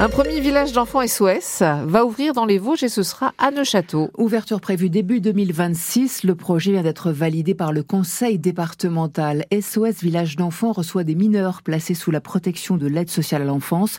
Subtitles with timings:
[0.00, 4.10] Un premier village d'enfants SOS va ouvrir dans les Vosges et ce sera à Neuchâteau.
[4.16, 6.22] Ouverture prévue début 2026.
[6.22, 9.44] Le projet vient d'être validé par le conseil départemental.
[9.52, 13.98] SOS Village d'enfants reçoit des mineurs placés sous la protection de l'aide sociale à l'enfance.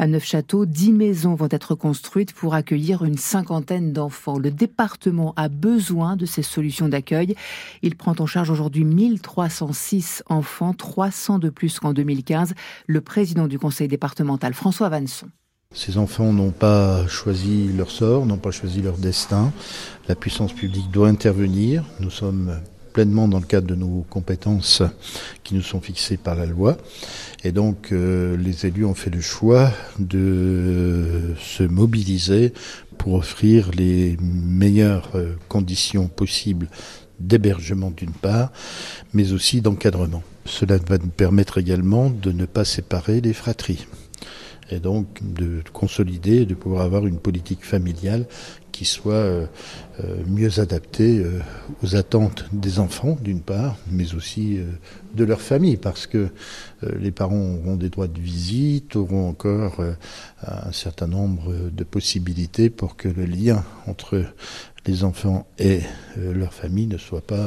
[0.00, 4.38] À Neufchâteau, dix maisons vont être construites pour accueillir une cinquantaine d'enfants.
[4.38, 7.34] Le département a besoin de ces solutions d'accueil.
[7.82, 12.54] Il prend en charge aujourd'hui 1306 enfants, 300 de plus qu'en 2015.
[12.86, 15.26] Le président du conseil départemental, François Vanson.
[15.74, 19.52] Ces enfants n'ont pas choisi leur sort, n'ont pas choisi leur destin.
[20.06, 21.82] La puissance publique doit intervenir.
[21.98, 22.60] Nous sommes
[22.92, 24.82] pleinement dans le cadre de nos compétences
[25.44, 26.76] qui nous sont fixées par la loi.
[27.44, 32.52] Et donc euh, les élus ont fait le choix de se mobiliser
[32.98, 36.68] pour offrir les meilleures euh, conditions possibles
[37.20, 38.52] d'hébergement d'une part,
[39.12, 40.22] mais aussi d'encadrement.
[40.44, 43.86] Cela va nous permettre également de ne pas séparer les fratries
[44.70, 48.26] et donc de consolider, de pouvoir avoir une politique familiale
[48.78, 49.46] qui soit euh,
[49.98, 51.40] euh, mieux adaptée euh,
[51.82, 54.60] aux attentes des enfants d'une part, mais aussi
[55.14, 56.28] de leur famille, parce que
[56.82, 59.80] les parents auront des droits de visite, auront encore
[60.46, 64.24] un certain nombre de possibilités pour que le lien entre
[64.86, 65.80] les enfants et
[66.16, 67.46] leur famille ne soit pas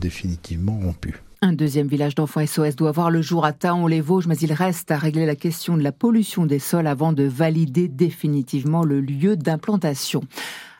[0.00, 1.20] définitivement rompu.
[1.42, 4.98] Un deuxième village d'enfants SOS doit voir le jour à Taon-les-Vosges, mais il reste à
[4.98, 10.20] régler la question de la pollution des sols avant de valider définitivement le lieu d'implantation.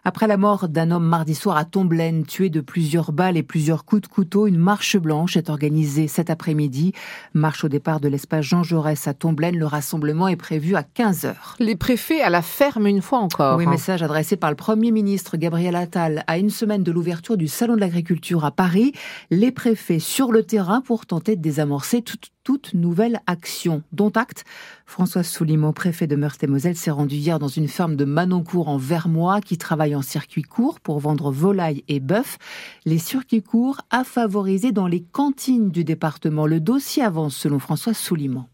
[0.05, 3.85] Après la mort d'un homme mardi soir à Tomblaine, tué de plusieurs balles et plusieurs
[3.85, 6.93] coups de couteau, une marche blanche est organisée cet après-midi.
[7.35, 9.59] Marche au départ de l'espace Jean Jaurès à Tomblaine.
[9.59, 11.57] Le rassemblement est prévu à 15 heures.
[11.59, 13.59] Les préfets à la ferme une fois encore.
[13.59, 17.49] Oui, message adressé par le Premier ministre Gabriel Attal à une semaine de l'ouverture du
[17.49, 18.93] Salon de l'agriculture à Paris.
[19.31, 23.83] Les préfets sur le terrain pour tenter de désamorcer toute toute nouvelle action.
[23.93, 24.45] Dont acte,
[24.87, 29.41] François Souliman, préfet de Meurthe-et-Moselle, s'est rendu hier dans une ferme de Manoncourt en Vermois
[29.41, 32.39] qui travaille en circuit court pour vendre volailles et bœufs.
[32.85, 36.47] Les circuits courts à favoriser dans les cantines du département.
[36.47, 38.49] Le dossier avance selon François Souliman.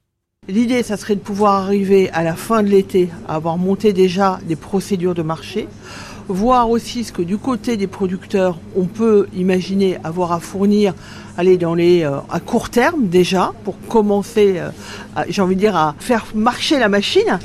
[0.49, 4.39] L'idée, ça serait de pouvoir arriver à la fin de l'été à avoir monté déjà
[4.47, 5.67] des procédures de marché
[6.29, 10.95] voir aussi ce que du côté des producteurs, on peut imaginer avoir à fournir,
[11.37, 14.71] aller dans les euh, à court terme déjà pour commencer, euh,
[15.29, 17.39] j'ai envie de dire à faire marcher la machine,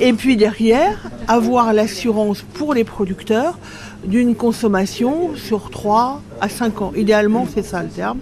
[0.00, 3.58] et puis derrière avoir l'assurance pour les producteurs
[4.06, 6.92] d'une consommation sur 3 à 5 ans.
[6.96, 8.18] Idéalement, c'est ça le terme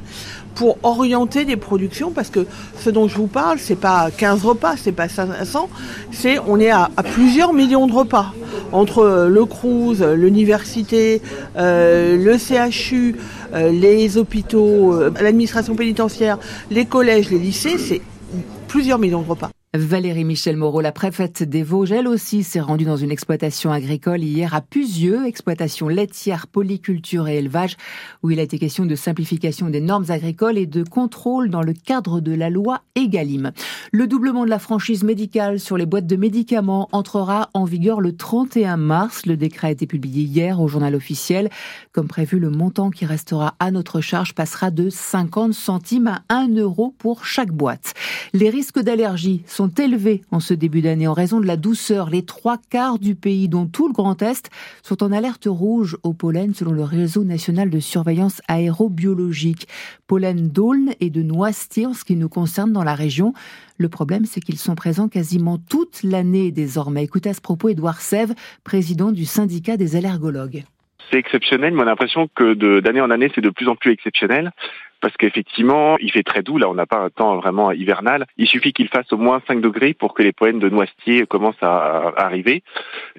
[0.54, 2.46] pour orienter des productions parce que
[2.78, 5.68] ce dont je vous parle, c'est pas 15 repas, c'est pas 500,
[6.12, 8.32] c'est on est à, plusieurs millions de repas
[8.72, 11.22] entre euh, le Cruz, l'université,
[11.56, 13.16] euh, le CHU,
[13.54, 16.38] euh, les hôpitaux, l'administration pénitentiaire,
[16.70, 18.00] les collèges, les lycées, c'est
[18.68, 19.50] plusieurs millions de repas.
[19.76, 24.22] Valérie Michel Moreau, la préfète des Vosges, elle aussi s'est rendue dans une exploitation agricole
[24.22, 27.76] hier à Puzieux, exploitation laitière, polyculture et élevage,
[28.22, 31.72] où il a été question de simplification des normes agricoles et de contrôle dans le
[31.72, 33.50] cadre de la loi Egalim.
[33.90, 38.16] Le doublement de la franchise médicale sur les boîtes de médicaments entrera en vigueur le
[38.16, 39.26] 31 mars.
[39.26, 41.50] Le décret a été publié hier au journal officiel.
[41.90, 46.54] Comme prévu, le montant qui restera à notre charge passera de 50 centimes à 1
[46.58, 47.94] euro pour chaque boîte.
[48.32, 52.10] Les risques d'allergie sont élevés en ce début d'année en raison de la douceur.
[52.10, 54.50] Les trois quarts du pays, dont tout le Grand Est,
[54.82, 59.68] sont en alerte rouge au pollen selon le réseau national de surveillance aérobiologique.
[60.06, 63.32] Pollen d'Aulne et de Noisetier en ce qui nous concerne dans la région.
[63.78, 67.04] Le problème, c'est qu'ils sont présents quasiment toute l'année désormais.
[67.04, 70.64] Écoutez à ce propos Édouard Sève, président du syndicat des allergologues
[71.10, 73.92] c'est exceptionnel, mais on a l'impression que d'année en année, c'est de plus en plus
[73.92, 74.52] exceptionnel
[75.04, 76.56] parce qu'effectivement, il fait très doux.
[76.56, 78.24] Là, on n'a pas un temps vraiment hivernal.
[78.38, 81.62] Il suffit qu'il fasse au moins 5 degrés pour que les poènes de noisetier commencent
[81.62, 82.62] à, arriver.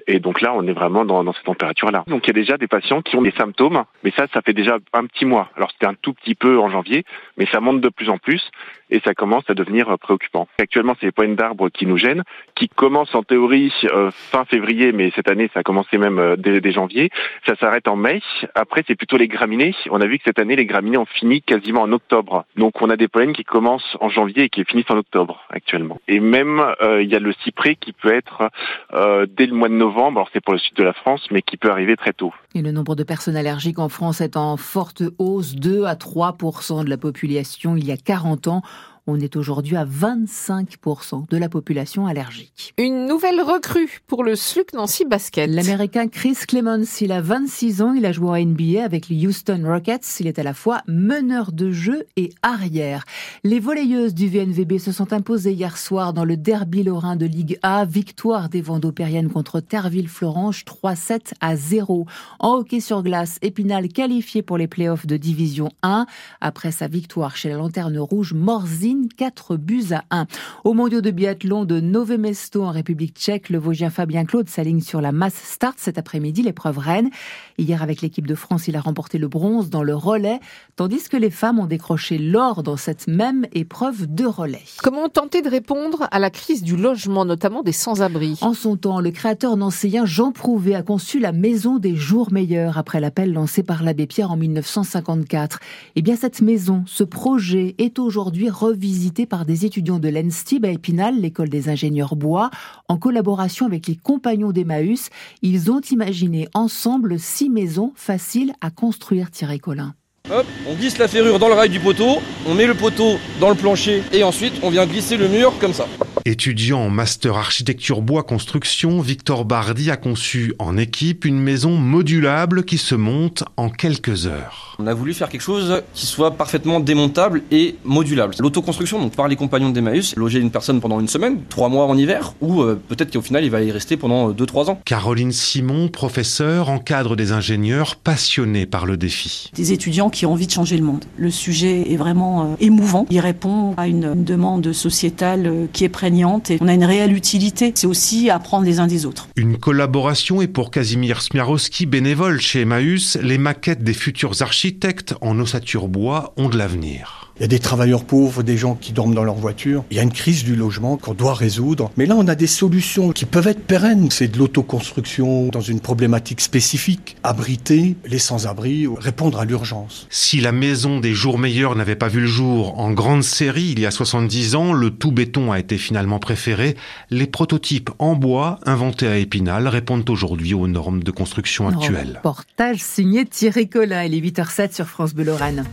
[0.08, 2.02] Et donc là, on est vraiment dans, dans cette température-là.
[2.08, 4.52] Donc il y a déjà des patients qui ont des symptômes, mais ça, ça fait
[4.52, 5.48] déjà un petit mois.
[5.56, 7.04] Alors c'était un tout petit peu en janvier,
[7.36, 8.50] mais ça monte de plus en plus
[8.90, 10.48] et ça commence à devenir préoccupant.
[10.60, 12.22] Actuellement, c'est les poènes d'arbres qui nous gênent,
[12.54, 16.36] qui commencent en théorie euh, fin février, mais cette année, ça a commencé même euh,
[16.36, 17.10] dès, dès janvier.
[17.46, 18.20] Ça s'arrête en mai.
[18.54, 19.74] Après, c'est plutôt les graminées.
[19.90, 22.44] On a vu que cette année, les graminées ont fini quasiment en octobre.
[22.56, 26.00] Donc on a des pollens qui commencent en janvier et qui finissent en octobre actuellement.
[26.08, 28.50] Et même euh, il y a le cyprès qui peut être
[28.92, 31.42] euh, dès le mois de novembre, alors c'est pour le sud de la France, mais
[31.42, 32.32] qui peut arriver très tôt.
[32.54, 36.84] Et le nombre de personnes allergiques en France est en forte hausse, 2 à 3%
[36.84, 38.62] de la population il y a 40 ans.
[39.08, 42.74] On est aujourd'hui à 25% de la population allergique.
[42.76, 45.48] Une nouvelle recrue pour le SLUC Nancy Basket.
[45.48, 49.62] L'américain Chris Clemons, il a 26 ans, il a joué en NBA avec les Houston
[49.64, 50.18] Rockets.
[50.18, 53.04] Il est à la fois meneur de jeu et arrière.
[53.44, 57.60] Les volleyeuses du VNVB se sont imposées hier soir dans le derby lorrain de Ligue
[57.62, 57.84] A.
[57.84, 62.06] Victoire des Vendopériennes contre Terville-Florange 3-7 à 0.
[62.40, 66.06] En hockey sur glace, Épinal qualifié pour les playoffs de Division 1.
[66.40, 70.26] Après sa victoire chez la Lanterne Rouge, Morzine 4 buts à 1.
[70.64, 74.80] Au mondiaux de biathlon de Nové Mesto en République tchèque, le Vosgien Fabien Claude s'aligne
[74.80, 77.10] sur la masse start cet après-midi, l'épreuve reine.
[77.58, 80.40] Hier, avec l'équipe de France, il a remporté le bronze dans le relais,
[80.76, 84.64] tandis que les femmes ont décroché l'or dans cette même épreuve de relais.
[84.82, 88.38] Comment tenter de répondre à la crise du logement, notamment des sans-abri?
[88.40, 92.78] En son temps, le créateur nancéen Jean Prouvé a conçu la Maison des Jours Meilleurs
[92.78, 95.60] après l'appel lancé par l'abbé Pierre en 1954.
[95.96, 98.50] Eh bien, cette maison, ce projet est aujourd'hui
[98.86, 102.50] revisité par des étudiants de l'ENSTIB à Épinal, l'école des ingénieurs bois,
[102.88, 105.10] en collaboration avec les compagnons d'Emmaüs.
[105.42, 109.94] Ils ont imaginé ensemble six maisons faciles à construire, Thierry Collin.
[110.30, 113.56] On glisse la ferrure dans le rail du poteau, on met le poteau dans le
[113.56, 115.86] plancher et ensuite on vient glisser le mur comme ça.
[116.26, 122.64] Étudiant en master architecture bois construction, Victor Bardi a conçu en équipe une maison modulable
[122.64, 124.74] qui se monte en quelques heures.
[124.80, 128.34] On a voulu faire quelque chose qui soit parfaitement démontable et modulable.
[128.40, 131.96] L'autoconstruction, donc par les compagnons d'Emmaüs, loger une personne pendant une semaine, trois mois en
[131.96, 134.80] hiver, ou euh, peut-être qu'au final il va y rester pendant deux, trois ans.
[134.84, 139.52] Caroline Simon, professeure, encadre des ingénieurs passionnés par le défi.
[139.54, 141.04] Des étudiants qui ont envie de changer le monde.
[141.16, 143.06] Le sujet est vraiment euh, émouvant.
[143.10, 146.15] Il répond à une, une demande sociétale euh, qui est prégnante
[146.50, 147.72] et on a une réelle utilité.
[147.74, 149.28] C'est aussi apprendre les uns des autres.
[149.36, 155.38] Une collaboration et pour Casimir Smiarowski, bénévole chez Emmaüs, les maquettes des futurs architectes en
[155.38, 157.25] ossature bois ont de l'avenir.
[157.38, 159.84] Il y a des travailleurs pauvres, des gens qui dorment dans leur voiture.
[159.90, 161.90] Il y a une crise du logement qu'on doit résoudre.
[161.98, 164.10] Mais là, on a des solutions qui peuvent être pérennes.
[164.10, 167.16] C'est de l'autoconstruction dans une problématique spécifique.
[167.22, 170.06] Abriter les sans-abri, répondre à l'urgence.
[170.08, 173.80] Si la maison des jours meilleurs n'avait pas vu le jour en grande série il
[173.80, 176.74] y a 70 ans, le tout béton a été finalement préféré.
[177.10, 182.14] Les prototypes en bois inventés à Épinal répondent aujourd'hui aux normes de construction actuelles.
[182.16, 184.04] Reportage signé Thierry Collin.
[184.04, 185.64] Il est 8h07 sur France Bleu Lorraine.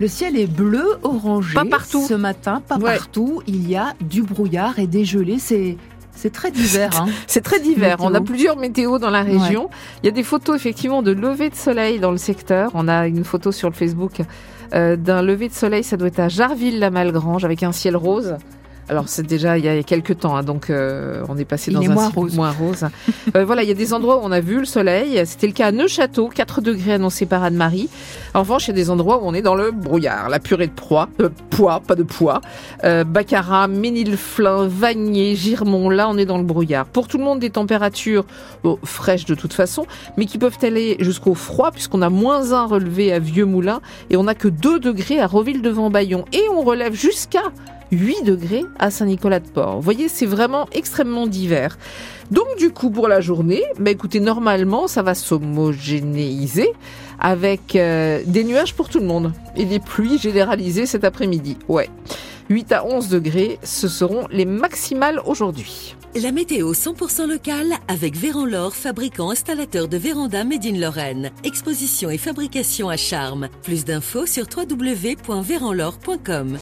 [0.00, 1.54] Le ciel est bleu, orangé.
[1.54, 2.04] Pas partout.
[2.06, 2.96] Ce matin, pas Ouais.
[2.96, 3.42] partout.
[3.46, 5.38] Il y a du brouillard et des gelées.
[5.38, 5.76] C'est,
[6.16, 7.00] c'est très divers.
[7.00, 7.06] Hein.
[7.26, 7.98] C'est très divers.
[7.98, 8.10] Météo.
[8.10, 9.70] On a plusieurs météos dans la région.
[10.02, 12.70] Il y a des photos effectivement de lever de soleil dans le secteur.
[12.74, 14.20] On a une photo sur le Facebook
[14.74, 15.84] euh, d'un lever de soleil.
[15.84, 18.36] Ça doit être à Jarville-la-Malgrange avec un ciel rose.
[18.88, 21.74] Alors c'est déjà il y a quelques temps, hein, donc euh, on est passé Il
[21.74, 22.36] dans est un moins rose.
[22.36, 22.84] moins rose.
[23.34, 25.20] Euh, voilà, il y a des endroits où on a vu le soleil.
[25.26, 27.88] C'était le cas à Neuchâteau, 4 degrés annoncés par Anne-Marie.
[28.34, 30.66] En revanche, il y a des endroits où on est dans le brouillard, la purée
[30.66, 32.40] de proie, euh, pois, pas de pois.
[32.84, 36.84] Euh, Baccarat, Ménilflin, Vanier, Girmont, là on est dans le brouillard.
[36.84, 38.24] Pour tout le monde, des températures
[38.62, 42.66] bon, fraîches de toute façon, mais qui peuvent aller jusqu'au froid, puisqu'on a moins 1
[42.66, 43.80] relevé à Vieux-Moulin
[44.10, 46.24] et on n'a que 2 degrés à Roville-devant-Bayon.
[46.32, 47.42] Et on relève jusqu'à
[47.92, 49.76] 8 degrés à Saint-Nicolas-de-Port.
[49.76, 51.78] Vous voyez, c'est vraiment extrêmement divers.
[52.30, 56.72] Donc du coup, pour la journée, bah, écoutez, normalement, ça va s'homogénéiser
[57.20, 61.56] avec euh, des nuages pour tout le monde et des pluies généralisées cet après-midi.
[61.68, 61.88] Ouais.
[62.50, 65.96] 8 à 11 degrés, ce seront les maximales aujourd'hui.
[66.14, 71.30] La météo 100% locale avec Véranlore, fabricant installateur de véranda Made in Lorraine.
[71.42, 73.48] Exposition et fabrication à charme.
[73.62, 76.52] Plus d'infos sur www.véranlore.com.